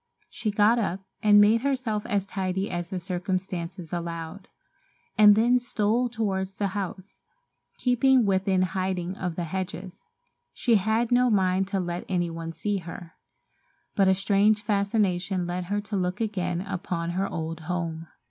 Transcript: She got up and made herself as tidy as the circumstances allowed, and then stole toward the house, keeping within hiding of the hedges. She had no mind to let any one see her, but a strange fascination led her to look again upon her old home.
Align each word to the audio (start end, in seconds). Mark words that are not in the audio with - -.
She 0.31 0.49
got 0.49 0.79
up 0.79 1.01
and 1.21 1.39
made 1.39 1.61
herself 1.61 2.07
as 2.07 2.25
tidy 2.25 2.71
as 2.71 2.89
the 2.89 2.97
circumstances 2.97 3.93
allowed, 3.93 4.47
and 5.15 5.35
then 5.35 5.59
stole 5.59 6.09
toward 6.09 6.47
the 6.47 6.69
house, 6.69 7.21
keeping 7.77 8.25
within 8.25 8.63
hiding 8.63 9.15
of 9.15 9.35
the 9.35 9.43
hedges. 9.43 10.03
She 10.53 10.77
had 10.77 11.11
no 11.11 11.29
mind 11.29 11.67
to 11.67 11.79
let 11.79 12.05
any 12.09 12.31
one 12.31 12.51
see 12.51 12.77
her, 12.79 13.13
but 13.95 14.07
a 14.07 14.15
strange 14.15 14.63
fascination 14.63 15.45
led 15.45 15.65
her 15.65 15.79
to 15.81 15.95
look 15.95 16.19
again 16.19 16.61
upon 16.61 17.11
her 17.11 17.27
old 17.27 17.59
home. 17.59 18.07